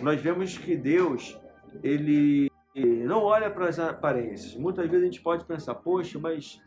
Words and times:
nós 0.00 0.20
vemos 0.20 0.56
que 0.56 0.76
Deus, 0.76 1.38
ele 1.82 2.50
não 2.74 3.22
olha 3.22 3.50
para 3.50 3.68
as 3.68 3.78
aparências. 3.78 4.54
Muitas 4.54 4.88
vezes 4.88 5.02
a 5.02 5.10
gente 5.10 5.20
pode 5.20 5.44
pensar, 5.44 5.74
poxa, 5.74 6.18
mas 6.18 6.60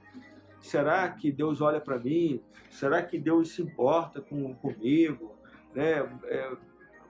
será 0.59 1.09
que 1.09 1.31
Deus 1.31 1.61
olha 1.61 1.79
para 1.79 1.97
mim? 1.97 2.41
Será 2.69 3.01
que 3.01 3.17
Deus 3.17 3.51
se 3.51 3.61
importa 3.61 4.21
com, 4.21 4.53
comigo? 4.55 5.35
Né? 5.73 5.99
É, 6.25 6.51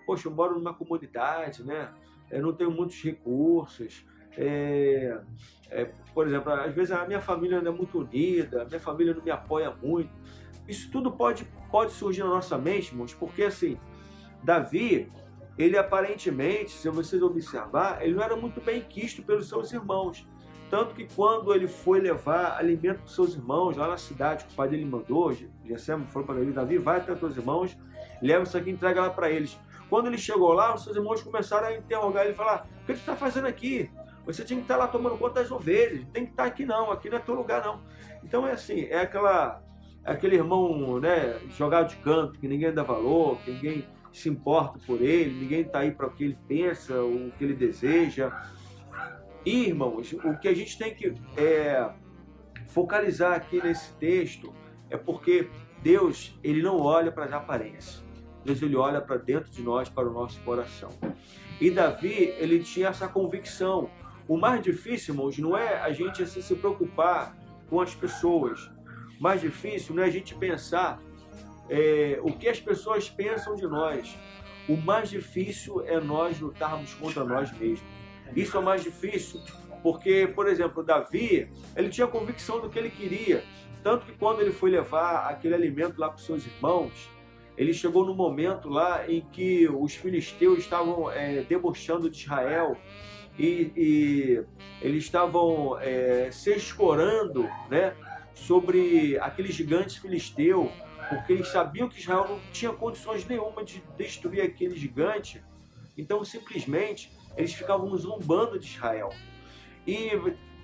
poxa, 0.05 0.27
eu 0.27 0.31
moro 0.31 0.55
numa 0.55 0.73
comunidade, 0.73 1.63
né? 1.63 1.91
Eu 2.29 2.41
não 2.41 2.53
tenho 2.53 2.71
muitos 2.71 3.01
recursos. 3.03 4.05
É, 4.37 5.19
é, 5.69 5.91
por 6.13 6.27
exemplo, 6.27 6.51
às 6.53 6.73
vezes 6.73 6.91
a 6.91 7.05
minha 7.05 7.19
família 7.19 7.61
não 7.61 7.71
é 7.71 7.75
muito 7.75 7.99
unida, 7.99 8.61
a 8.61 8.65
minha 8.65 8.79
família 8.79 9.13
não 9.13 9.23
me 9.23 9.31
apoia 9.31 9.71
muito. 9.71 10.09
Isso 10.67 10.89
tudo 10.91 11.11
pode, 11.11 11.45
pode 11.69 11.91
surgir 11.91 12.21
na 12.21 12.29
nossa 12.29 12.57
mente, 12.57 12.91
irmãos, 12.91 13.13
porque 13.13 13.43
assim, 13.43 13.77
Davi, 14.43 15.09
ele 15.57 15.77
aparentemente, 15.77 16.71
se 16.71 16.89
vocês 16.89 17.21
observar, 17.21 18.01
ele 18.01 18.15
não 18.15 18.23
era 18.23 18.35
muito 18.35 18.61
bem 18.61 18.81
quisto 18.81 19.21
pelos 19.21 19.49
seus 19.49 19.71
irmãos. 19.71 20.25
Tanto 20.69 20.95
que 20.95 21.05
quando 21.13 21.53
ele 21.53 21.67
foi 21.67 21.99
levar 21.99 22.57
alimento 22.57 22.99
para 22.99 23.07
seus 23.07 23.35
irmãos 23.35 23.75
lá 23.75 23.89
na 23.89 23.97
cidade 23.97 24.45
que 24.45 24.53
o 24.53 24.55
pai 24.55 24.69
dele 24.69 24.85
mandou, 24.85 25.33
Gessé 25.65 25.97
falou 26.07 26.25
para 26.25 26.35
Davi, 26.35 26.51
Davi, 26.53 26.77
vai 26.77 26.97
até 26.97 27.11
os 27.11 27.19
teus 27.19 27.35
irmãos, 27.35 27.77
leva 28.21 28.43
isso 28.43 28.57
aqui 28.57 28.69
e 28.69 28.73
entrega 28.73 29.01
lá 29.01 29.09
para 29.09 29.29
eles. 29.29 29.59
Quando 29.89 30.07
ele 30.07 30.17
chegou 30.17 30.53
lá, 30.53 30.73
os 30.73 30.85
seus 30.85 30.95
irmãos 30.95 31.21
começaram 31.21 31.67
a 31.67 31.75
interrogar 31.75 32.23
ele 32.23 32.31
e 32.31 32.35
falar, 32.35 32.65
o 32.83 32.85
que 32.85 32.93
você 32.93 32.99
está 32.99 33.17
fazendo 33.17 33.47
aqui? 33.47 33.91
Você 34.25 34.45
tinha 34.45 34.57
que 34.57 34.63
estar 34.63 34.75
tá 34.75 34.85
lá 34.85 34.87
tomando 34.87 35.17
conta 35.17 35.41
das 35.41 35.51
ovelhas, 35.51 36.05
tem 36.13 36.25
que 36.25 36.31
estar 36.31 36.43
tá 36.43 36.49
aqui 36.49 36.65
não, 36.65 36.89
aqui 36.89 37.09
não 37.09 37.17
é 37.17 37.19
teu 37.19 37.35
lugar 37.35 37.61
não. 37.65 37.81
Então 38.23 38.47
é 38.47 38.53
assim, 38.53 38.85
é 38.85 39.01
aquela, 39.01 39.61
é 40.05 40.11
aquele 40.13 40.37
irmão 40.37 41.01
né, 41.01 41.37
jogado 41.57 41.89
de 41.89 41.97
canto, 41.97 42.39
que 42.39 42.47
ninguém 42.47 42.73
dá 42.73 42.81
valor, 42.81 43.37
que 43.39 43.51
ninguém 43.51 43.85
se 44.11 44.29
importa 44.29 44.79
por 44.85 45.01
ele, 45.01 45.39
ninguém 45.39 45.61
está 45.61 45.79
aí 45.79 45.91
para 45.91 46.07
o 46.07 46.11
que 46.11 46.23
ele 46.23 46.37
pensa, 46.47 47.01
o 47.03 47.31
que 47.37 47.43
ele 47.43 47.53
deseja. 47.53 48.31
E, 49.45 49.67
irmãos, 49.67 50.13
o 50.13 50.37
que 50.37 50.47
a 50.47 50.53
gente 50.53 50.77
tem 50.77 50.93
que 50.93 51.13
é, 51.37 51.89
focalizar 52.67 53.33
aqui 53.33 53.61
nesse 53.61 53.93
texto 53.95 54.53
é 54.89 54.97
porque 54.97 55.49
Deus 55.81 56.37
ele 56.43 56.61
não 56.61 56.79
olha 56.79 57.11
para 57.11 57.25
as 57.25 57.33
aparências. 57.33 58.03
Deus 58.43 58.61
ele 58.61 58.75
olha 58.75 59.01
para 59.01 59.17
dentro 59.17 59.51
de 59.51 59.61
nós, 59.61 59.89
para 59.89 60.07
o 60.07 60.13
nosso 60.13 60.39
coração. 60.41 60.89
E 61.59 61.69
Davi, 61.69 62.33
ele 62.37 62.59
tinha 62.59 62.89
essa 62.89 63.07
convicção. 63.07 63.89
O 64.27 64.37
mais 64.37 64.61
difícil, 64.61 65.13
irmãos, 65.13 65.37
não 65.37 65.57
é 65.57 65.79
a 65.79 65.91
gente 65.91 66.23
assim, 66.23 66.41
se 66.41 66.55
preocupar 66.55 67.37
com 67.69 67.79
as 67.79 67.93
pessoas. 67.93 68.71
O 69.19 69.23
mais 69.23 69.41
difícil 69.41 69.95
não 69.95 70.03
é 70.03 70.07
a 70.07 70.09
gente 70.09 70.35
pensar 70.35 71.01
é, 71.71 72.19
o 72.21 72.31
que 72.33 72.49
as 72.49 72.59
pessoas 72.59 73.09
pensam 73.09 73.55
de 73.55 73.65
nós. 73.65 74.15
O 74.67 74.75
mais 74.77 75.09
difícil 75.09 75.81
é 75.87 75.99
nós 75.99 76.39
lutarmos 76.39 76.93
contra 76.93 77.23
nós 77.23 77.51
mesmos. 77.57 77.89
Isso 78.35 78.57
é 78.57 78.61
mais 78.61 78.83
difícil 78.83 79.41
porque, 79.81 80.27
por 80.27 80.47
exemplo, 80.47 80.83
Davi, 80.83 81.49
ele 81.75 81.89
tinha 81.89 82.05
convicção 82.05 82.61
do 82.61 82.69
que 82.69 82.77
ele 82.77 82.89
queria. 82.89 83.43
Tanto 83.83 84.05
que 84.05 84.11
quando 84.11 84.41
ele 84.41 84.51
foi 84.51 84.69
levar 84.69 85.29
aquele 85.29 85.55
alimento 85.55 85.99
lá 85.99 86.09
para 86.09 86.17
os 86.17 86.25
seus 86.25 86.45
irmãos, 86.45 87.09
ele 87.57 87.73
chegou 87.73 88.05
no 88.05 88.13
momento 88.13 88.69
lá 88.69 89.09
em 89.09 89.21
que 89.31 89.67
os 89.67 89.95
filisteus 89.95 90.59
estavam 90.59 91.11
é, 91.11 91.41
debochando 91.41 92.09
de 92.09 92.17
Israel 92.17 92.77
e, 93.37 93.71
e 93.75 94.43
eles 94.81 95.03
estavam 95.03 95.79
é, 95.79 96.29
se 96.31 96.51
escorando 96.51 97.49
né, 97.69 97.95
sobre 98.35 99.17
aquele 99.19 99.51
gigante 99.51 99.99
filisteu 99.99 100.71
porque 101.11 101.33
eles 101.33 101.49
sabiam 101.49 101.89
que 101.89 101.99
Israel 101.99 102.25
não 102.25 102.39
tinha 102.53 102.71
condições 102.71 103.27
nenhuma 103.27 103.65
de 103.65 103.83
destruir 103.97 104.41
aquele 104.41 104.77
gigante. 104.77 105.43
Então, 105.97 106.23
simplesmente, 106.23 107.11
eles 107.35 107.53
ficavam 107.53 107.93
zombando 107.97 108.57
de 108.57 108.65
Israel. 108.65 109.09
E 109.85 110.09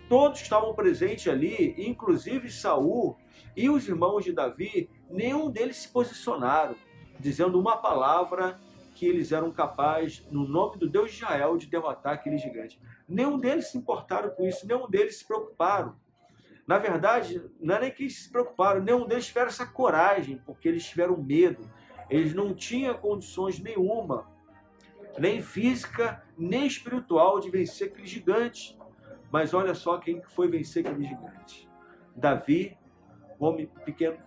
todos 0.08 0.39
estavam 0.42 0.73
presentes 0.73 1.28
ali, 1.28 1.76
inclusive 1.78 2.50
Saul 2.50 3.17
e 3.58 3.70
os 3.70 3.89
irmãos 3.89 4.23
de 4.23 4.32
Davi, 4.32 4.89
nenhum 5.10 5.52
deles 5.52 5.76
se 5.76 5.89
posicionaram, 5.89 6.77
dizendo 7.20 7.60
uma 7.60 7.76
palavra 7.76 8.58
que 8.95 9.05
eles 9.05 9.33
eram 9.33 9.52
capazes, 9.52 10.26
no 10.32 10.48
nome 10.48 10.77
do 10.77 10.89
Deus 10.89 11.11
de 11.11 11.17
Israel, 11.17 11.58
de 11.58 11.67
derrotar 11.67 12.14
aquele 12.14 12.38
gigante. 12.38 12.80
Nenhum 13.08 13.38
deles 13.38 13.67
se 13.67 13.77
importaram 13.77 14.30
com 14.30 14.48
isso, 14.48 14.66
nenhum 14.66 14.89
deles 14.89 15.17
se 15.17 15.27
preocuparam. 15.27 15.98
Na 16.67 16.78
verdade, 16.78 17.42
não 17.61 17.76
é 17.76 17.80
nem 17.80 17.92
que 17.92 18.10
se 18.10 18.30
preocuparam, 18.30 18.83
nenhum 18.83 19.08
deles 19.08 19.28
tiveram 19.28 19.48
essa 19.48 19.66
coragem, 19.66 20.42
porque 20.45 20.67
eles 20.67 20.86
tiveram 20.86 21.16
medo. 21.16 21.61
Eles 22.10 22.33
não 22.33 22.54
tinham 22.54 22.94
condições 22.95 23.58
nenhuma, 23.58 24.30
nem 25.17 25.42
física, 25.42 26.22
nem 26.38 26.67
espiritual, 26.67 27.39
de 27.39 27.50
vencer 27.50 27.88
aquele 27.88 28.05
gigante. 28.05 28.78
Mas 29.32 29.54
olha 29.54 29.73
só 29.73 29.98
quem 29.98 30.22
foi 30.22 30.50
vencer 30.50 30.86
aquele 30.86 31.05
gigante. 31.05 31.70
Davi, 32.14 32.78
homem 33.39 33.67
pequeno, 33.86 34.17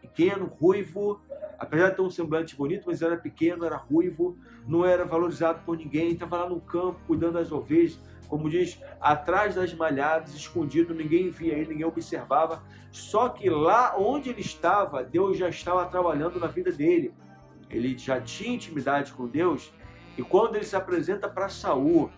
pequeno, 0.00 0.46
ruivo, 0.60 1.20
apesar 1.58 1.90
de 1.90 1.96
ter 1.96 2.02
um 2.02 2.10
semblante 2.10 2.56
bonito, 2.56 2.84
mas 2.86 3.00
era 3.00 3.16
pequeno, 3.16 3.64
era 3.64 3.76
ruivo, 3.76 4.36
não 4.66 4.84
era 4.84 5.04
valorizado 5.04 5.62
por 5.64 5.76
ninguém, 5.76 6.12
estava 6.12 6.42
lá 6.42 6.48
no 6.48 6.60
campo 6.60 7.00
cuidando 7.06 7.34
das 7.34 7.52
ovelhas, 7.52 7.98
como 8.28 8.50
diz, 8.50 8.80
atrás 9.00 9.54
das 9.54 9.72
malhadas, 9.72 10.34
escondido, 10.34 10.94
ninguém 10.94 11.30
via 11.30 11.54
ele, 11.54 11.70
ninguém 11.70 11.86
observava. 11.86 12.62
Só 12.90 13.28
que 13.28 13.48
lá 13.48 13.94
onde 13.96 14.30
ele 14.30 14.40
estava, 14.40 15.02
Deus 15.02 15.36
já 15.36 15.48
estava 15.48 15.84
trabalhando 15.86 16.38
na 16.38 16.46
vida 16.46 16.72
dele. 16.72 17.14
Ele 17.70 17.96
já 17.96 18.20
tinha 18.20 18.54
intimidade 18.54 19.12
com 19.12 19.26
Deus. 19.26 19.72
E 20.16 20.22
quando 20.22 20.56
ele 20.56 20.64
se 20.64 20.76
apresenta 20.76 21.28
para 21.28 21.48
Saul, 21.48 22.10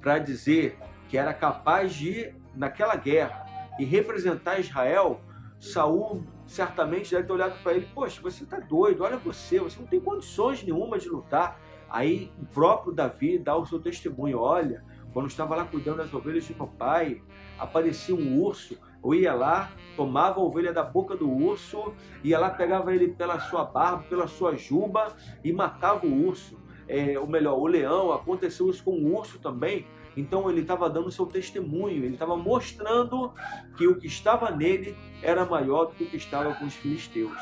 para 0.00 0.18
dizer 0.18 0.78
que 1.08 1.16
era 1.16 1.32
capaz 1.32 1.94
de 1.94 2.08
ir 2.08 2.36
naquela 2.54 2.96
guerra 2.96 3.46
e 3.78 3.84
representar 3.84 4.58
Israel, 4.58 5.20
Saul 5.60 6.24
certamente 6.46 7.10
deve 7.10 7.26
ter 7.26 7.32
olhado 7.32 7.62
para 7.62 7.74
ele, 7.74 7.88
poxa, 7.94 8.20
você 8.22 8.44
está 8.44 8.58
doido, 8.58 9.04
olha 9.04 9.16
você, 9.16 9.60
você 9.60 9.78
não 9.78 9.86
tem 9.86 10.00
condições 10.00 10.62
nenhuma 10.62 10.98
de 10.98 11.08
lutar. 11.08 11.60
Aí 11.90 12.32
o 12.40 12.46
próprio 12.46 12.92
Davi 12.92 13.38
dá 13.38 13.56
o 13.56 13.66
seu 13.66 13.80
testemunho, 13.80 14.38
olha, 14.38 14.84
quando 15.12 15.28
estava 15.28 15.56
lá 15.56 15.64
cuidando 15.64 15.98
das 15.98 16.12
ovelhas 16.12 16.44
de 16.44 16.54
meu 16.54 16.66
pai, 16.66 17.22
aparecia 17.58 18.14
um 18.14 18.40
urso, 18.40 18.78
eu 19.02 19.14
ia 19.14 19.34
lá, 19.34 19.70
tomava 19.96 20.40
a 20.40 20.42
ovelha 20.42 20.72
da 20.72 20.82
boca 20.82 21.16
do 21.16 21.30
urso, 21.30 21.94
ia 22.22 22.38
lá, 22.38 22.50
pegava 22.50 22.94
ele 22.94 23.08
pela 23.08 23.38
sua 23.40 23.64
barba, 23.64 24.04
pela 24.04 24.26
sua 24.26 24.56
juba 24.56 25.14
e 25.42 25.52
matava 25.52 26.06
o 26.06 26.26
urso. 26.26 26.58
É, 26.86 27.18
ou 27.18 27.26
melhor, 27.26 27.58
o 27.58 27.66
leão, 27.66 28.12
aconteceu 28.12 28.70
isso 28.70 28.82
com 28.82 28.92
o 28.92 29.16
urso 29.16 29.38
também. 29.38 29.86
Então 30.16 30.50
ele 30.50 30.62
estava 30.62 30.90
dando 30.90 31.12
seu 31.12 31.26
testemunho, 31.26 32.04
ele 32.04 32.14
estava 32.14 32.36
mostrando 32.36 33.32
que 33.76 33.86
o 33.86 33.96
que 33.96 34.06
estava 34.06 34.50
nele 34.50 34.96
era 35.22 35.44
maior 35.44 35.86
do 35.86 35.94
que 35.94 36.04
o 36.04 36.10
que 36.10 36.16
estava 36.16 36.54
com 36.54 36.64
os 36.64 36.74
filisteus. 36.74 37.38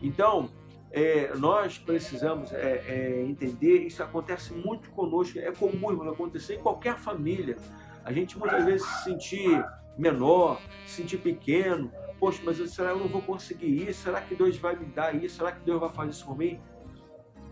Então, 0.00 0.48
é, 0.92 1.34
nós 1.36 1.78
precisamos 1.78 2.52
é, 2.52 2.84
é, 2.86 3.22
entender, 3.22 3.78
isso 3.86 4.02
acontece 4.02 4.52
muito 4.52 4.90
conosco, 4.90 5.38
é 5.38 5.50
comum 5.50 6.08
acontecer 6.08 6.56
em 6.56 6.58
qualquer 6.58 6.98
família. 6.98 7.56
A 8.04 8.12
gente 8.12 8.38
muitas 8.38 8.62
vezes 8.64 8.86
se 8.86 9.04
sentir 9.04 9.64
menor, 9.96 10.60
se 10.86 10.96
sentir 10.96 11.16
pequeno, 11.16 11.90
poxa, 12.20 12.42
mas 12.44 12.58
será 12.70 12.90
que 12.90 12.96
eu 12.96 13.00
não 13.00 13.08
vou 13.08 13.22
conseguir 13.22 13.88
isso? 13.88 14.02
Será 14.02 14.20
que 14.20 14.34
Deus 14.34 14.56
vai 14.58 14.76
me 14.76 14.84
dar 14.84 15.14
isso? 15.14 15.36
Será 15.36 15.52
que 15.52 15.64
Deus 15.64 15.80
vai 15.80 15.90
fazer 15.90 16.10
isso 16.10 16.26
por 16.26 16.36
mim? 16.36 16.60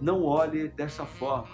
Não 0.00 0.23
olhe 0.23 0.69
dessa 0.69 1.06
forma. 1.06 1.49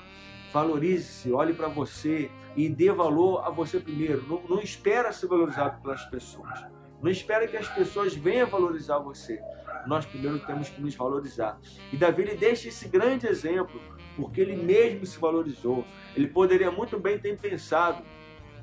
Valorize-se, 0.53 1.33
olhe 1.33 1.55
para 1.55 1.69
você 1.69 2.31
e 2.57 2.69
dê 2.69 2.91
valor 2.91 3.45
a 3.45 3.51
você 3.51 3.79
primeiro. 3.79 4.27
Não, 4.27 4.43
não 4.49 4.61
espera 4.61 5.13
ser 5.13 5.29
valorizado 5.29 5.81
pelas 5.83 6.05
pessoas. 6.07 6.65
Não 7.07 7.13
espera 7.13 7.47
que 7.47 7.57
as 7.57 7.69
pessoas 7.69 8.15
venham 8.15 8.49
valorizar 8.49 8.99
você 8.99 9.41
nós 9.87 10.05
primeiro 10.05 10.39
temos 10.41 10.69
que 10.69 10.81
nos 10.81 10.95
valorizar. 10.95 11.59
E 11.93 11.97
Davi 11.97 12.23
ele 12.23 12.35
deixa 12.35 12.69
esse 12.69 12.89
grande 12.89 13.27
exemplo, 13.27 13.81
porque 14.17 14.41
ele 14.41 14.57
mesmo 14.57 15.07
se 15.07 15.19
valorizou. 15.19 15.85
Ele 16.15 16.27
poderia 16.27 16.71
muito 16.71 16.99
bem 16.99 17.19
ter 17.19 17.39
pensado: 17.39 18.03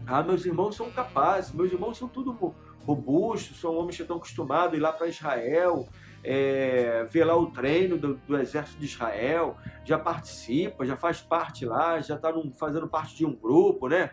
ah, 0.05 0.21
meus 0.21 0.45
irmãos 0.45 0.75
são 0.75 0.91
capazes, 0.91 1.53
meus 1.53 1.71
irmãos 1.71 1.97
são 1.97 2.07
tudo 2.07 2.53
robustos, 2.85 3.59
são 3.59 3.75
homens 3.75 3.95
que 3.95 4.01
estão 4.01 4.17
acostumados 4.17 4.73
a 4.73 4.77
ir 4.77 4.81
lá 4.81 4.91
para 4.91 5.07
Israel, 5.07 5.87
é, 6.21 7.05
ver 7.09 7.23
lá 7.23 7.35
o 7.37 7.49
treino 7.51 7.97
do, 7.97 8.15
do, 8.15 8.37
exército 8.37 8.77
de 8.77 8.85
Israel, 8.85 9.55
já 9.85 9.97
participa, 9.97 10.85
já 10.85 10.97
faz 10.97 11.21
parte 11.21 11.65
lá, 11.65 12.01
já 12.01 12.15
está 12.15 12.33
fazendo 12.59 12.89
parte 12.89 13.15
de 13.15 13.25
um 13.25 13.33
grupo, 13.33 13.87
né? 13.87 14.11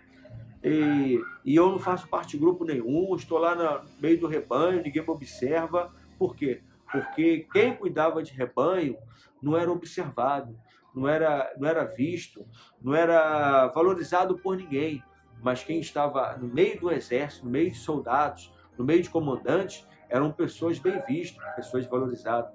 E, 0.62 1.18
e, 1.44 1.56
eu 1.56 1.70
não 1.70 1.78
faço 1.78 2.06
parte 2.08 2.32
de 2.32 2.38
grupo 2.38 2.64
nenhum, 2.64 3.14
estou 3.16 3.38
lá 3.38 3.54
no 3.54 3.88
meio 4.00 4.20
do 4.20 4.26
rebanho, 4.26 4.82
ninguém 4.82 5.02
me 5.02 5.08
observa. 5.08 5.90
Por 6.18 6.36
quê? 6.36 6.62
porque 6.90 7.46
quem 7.52 7.74
cuidava 7.74 8.22
de 8.22 8.32
rebanho 8.32 8.96
não 9.40 9.56
era 9.56 9.70
observado, 9.70 10.58
não 10.94 11.08
era, 11.08 11.52
não 11.56 11.68
era 11.68 11.84
visto, 11.84 12.44
não 12.82 12.94
era 12.94 13.68
valorizado 13.68 14.36
por 14.38 14.56
ninguém, 14.56 15.02
mas 15.42 15.62
quem 15.62 15.80
estava 15.80 16.36
no 16.36 16.48
meio 16.48 16.78
do 16.80 16.90
exército, 16.90 17.44
no 17.44 17.50
meio 17.50 17.70
de 17.70 17.78
soldados, 17.78 18.52
no 18.76 18.84
meio 18.84 19.02
de 19.02 19.08
comandantes, 19.08 19.86
eram 20.08 20.32
pessoas 20.32 20.78
bem 20.78 21.00
vistas, 21.06 21.42
pessoas 21.54 21.86
valorizadas. 21.86 22.52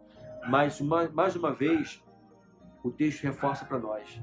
Mas 0.48 0.80
uma, 0.82 1.08
mais 1.10 1.36
uma 1.36 1.54
vez, 1.54 2.04
o 2.84 2.92
texto 2.92 3.24
reforça 3.24 3.66
para 3.66 3.80
nós: 3.80 4.22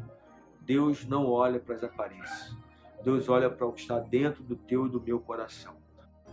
Deus 0.60 1.04
não 1.06 1.28
olha 1.28 1.58
para 1.58 1.74
as 1.74 1.82
aparências. 1.82 2.56
Deus 3.04 3.28
olha 3.28 3.50
para 3.50 3.66
o 3.66 3.72
que 3.72 3.80
está 3.80 3.98
dentro 3.98 4.42
do 4.42 4.56
teu 4.56 4.86
e 4.86 4.88
do 4.88 5.00
meu 5.00 5.18
coração. 5.20 5.74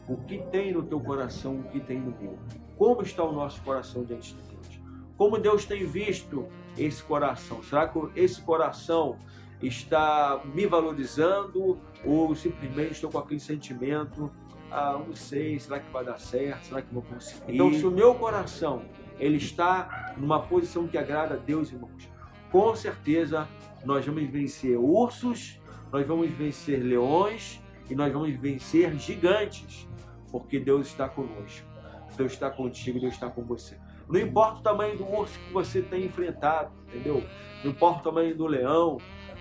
O 0.08 0.18
que 0.18 0.40
tem 0.52 0.72
no 0.72 0.84
teu 0.84 1.00
coração, 1.00 1.60
o 1.60 1.64
que 1.64 1.80
tem 1.80 2.00
no 2.00 2.12
meu. 2.20 2.38
Como 2.78 3.02
está 3.02 3.24
o 3.24 3.32
nosso 3.32 3.62
coração 3.62 4.04
diante 4.04 4.34
de 4.34 4.42
Deus? 4.44 4.80
Como 5.18 5.38
Deus 5.38 5.66
tem 5.66 5.86
visto 5.86 6.48
esse 6.78 7.04
coração? 7.04 7.62
Será 7.64 7.88
que 7.88 8.00
esse 8.16 8.42
coração 8.42 9.18
está 9.62 10.42
me 10.46 10.66
valorizando 10.66 11.78
ou 12.06 12.34
simplesmente 12.34 12.94
estou 12.94 13.12
com 13.12 13.20
aquele 13.20 13.40
sentimento, 13.40 14.32
ah, 14.72 15.02
não 15.06 15.16
sei, 15.16 15.60
será 15.60 15.80
que 15.80 15.92
vai 15.92 16.06
dar 16.06 16.20
certo, 16.20 16.66
será 16.66 16.82
que 16.82 16.94
vou 16.94 17.04
conseguir? 17.04 17.54
Então, 17.54 17.74
se 17.74 17.86
o 17.86 17.92
meu 17.92 18.16
coração 18.16 18.84
ele 19.20 19.38
está 19.38 20.14
numa 20.18 20.42
posição 20.42 20.88
que 20.88 20.98
agrada 20.98 21.36
a 21.36 21.38
Deus, 21.38 21.72
irmãos, 21.72 22.10
com 22.52 22.76
certeza 22.76 23.48
nós 23.84 24.06
vamos 24.06 24.30
vencer 24.30 24.78
ursos, 24.78 25.59
nós 25.92 26.08
vamos 26.08 26.30
vencer 26.32 26.84
leões 26.84 27.62
e 27.90 27.96
nós 27.96 28.12
vamos 28.12 28.34
vencer 28.36 28.96
gigantes, 28.98 29.88
porque 30.32 30.60
Deus 30.60 30.88
está 30.88 31.10
conosco. 31.10 31.68
Deus 32.16 32.34
está 32.34 32.50
contigo, 32.50 33.00
Deus 33.00 33.14
está 33.14 33.30
com 33.30 33.44
você. 33.44 33.78
Não 34.08 34.20
importa 34.20 34.60
o 34.60 34.64
tamanho 34.64 34.98
do 34.98 35.08
urso 35.08 35.40
que 35.40 35.54
você 35.54 35.82
tem 35.82 36.06
enfrentado, 36.06 36.72
entendeu? 36.88 37.24
Não 37.64 37.72
importa 37.72 38.00
o 38.00 38.04
tamanho 38.04 38.36
do 38.36 38.48
leão, 38.48 38.98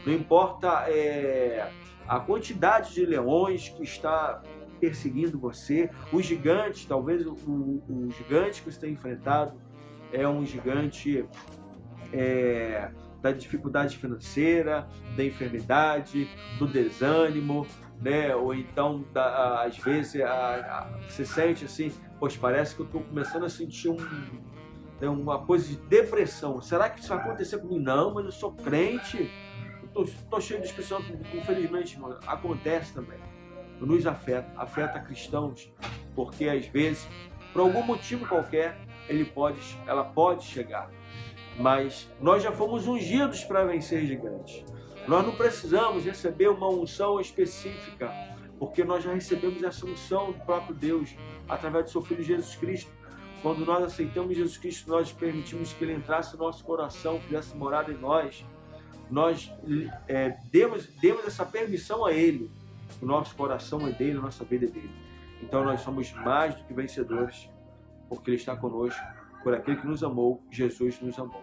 não 0.07 0.13
importa 0.13 0.85
é, 0.89 1.71
a 2.07 2.21
quantidade 2.21 2.95
de 2.95 3.05
leões 3.05 3.69
que 3.69 3.83
está 3.83 4.43
perseguindo 4.79 5.39
você, 5.39 5.91
os 6.13 6.25
gigantes, 6.25 6.85
talvez 6.85 7.27
o, 7.27 7.33
o, 7.33 7.83
o 7.89 8.11
gigante 8.11 8.63
que 8.63 8.71
você 8.71 8.79
tem 8.79 8.93
enfrentado 8.93 9.59
é 10.13 10.27
um 10.29 10.45
gigante 10.45 11.27
é, 12.13 12.91
da 13.21 13.33
dificuldade 13.33 13.97
financeira, 13.97 14.89
da 15.17 15.25
enfermidade, 15.25 16.29
do 16.59 16.67
desânimo, 16.67 17.67
né? 18.01 18.35
Ou 18.35 18.55
então, 18.55 19.05
da, 19.13 19.63
às 19.63 19.77
vezes, 19.79 20.21
a, 20.21 20.29
a, 20.31 20.99
você 21.09 21.25
sente 21.25 21.65
assim, 21.65 21.93
pois 22.19 22.37
parece 22.37 22.75
que 22.75 22.83
eu 22.83 22.87
estou 22.87 23.03
começando 23.03 23.45
a 23.45 23.49
sentir 23.49 23.89
um, 23.89 23.97
né, 25.01 25.09
uma 25.09 25.45
coisa 25.45 25.69
de 25.69 25.77
depressão. 25.77 26.61
Será 26.61 26.89
que 26.89 27.01
isso 27.01 27.09
vai 27.09 27.19
acontecer 27.19 27.59
comigo? 27.59 27.81
Não, 27.81 28.15
mas 28.15 28.25
eu 28.25 28.33
sou 28.33 28.53
crente. 28.53 29.31
Estou 29.85 30.41
cheio 30.41 30.61
de 30.61 30.67
discussão, 30.67 31.03
infelizmente, 31.35 31.99
acontece 32.27 32.95
também. 32.95 33.19
Nos 33.81 34.07
afeta, 34.07 34.49
afeta 34.57 35.01
cristãos, 35.01 35.73
porque 36.15 36.49
às 36.49 36.67
vezes, 36.67 37.09
por 37.53 37.63
algum 37.63 37.83
motivo 37.83 38.27
qualquer, 38.27 38.77
ele 39.09 39.25
pode, 39.25 39.61
ela 39.87 40.05
pode 40.05 40.45
chegar. 40.45 40.91
Mas 41.59 42.09
nós 42.21 42.43
já 42.43 42.53
fomos 42.53 42.87
ungidos 42.87 43.45
para 43.45 43.65
vencer 43.65 44.07
gigantes. 44.07 44.65
Nós 45.07 45.27
não 45.27 45.35
precisamos 45.35 46.05
receber 46.05 46.49
uma 46.49 46.69
unção 46.69 47.21
específica, 47.21 48.13
porque 48.59 48.85
nós 48.85 49.03
já 49.03 49.13
recebemos 49.13 49.63
essa 49.63 49.87
unção 49.87 50.33
do 50.33 50.45
próprio 50.45 50.75
Deus 50.75 51.15
através 51.49 51.87
do 51.87 51.91
seu 51.91 52.03
Filho 52.03 52.23
Jesus 52.23 52.55
Cristo. 52.57 52.91
Quando 53.43 53.65
nós 53.65 53.83
aceitamos 53.85 54.37
Jesus 54.37 54.59
Cristo, 54.59 54.91
nós 54.91 55.13
permitimos 55.13 55.73
que 55.73 55.85
Ele 55.85 55.95
entrasse 55.95 56.37
no 56.37 56.45
nosso 56.45 56.65
coração, 56.65 57.21
fizesse 57.21 57.57
morada 57.57 57.91
em 57.93 57.97
nós. 57.97 58.45
Nós 59.11 59.51
é, 60.07 60.37
demos, 60.51 60.87
demos 61.01 61.27
essa 61.27 61.47
permissão 61.47 62.05
a 62.05 62.13
Ele. 62.13 62.51
O 63.01 63.07
nosso 63.07 63.35
coração 63.35 63.87
é 63.87 63.93
dele, 63.93 64.19
a 64.19 64.23
nossa 64.23 64.45
vida 64.45 64.67
é 64.67 64.69
dele. 64.69 64.91
Então 65.43 65.65
nós 65.65 65.81
somos 65.81 66.13
mais 66.13 66.55
do 66.55 66.65
que 66.65 66.75
vencedores 66.75 67.49
porque 68.09 68.31
Ele 68.31 68.37
está 68.37 68.57
conosco, 68.57 69.01
por 69.43 69.55
aquele 69.55 69.77
que 69.77 69.87
nos 69.87 70.03
amou, 70.03 70.43
Jesus 70.51 71.01
nos 71.01 71.19
amou. 71.19 71.43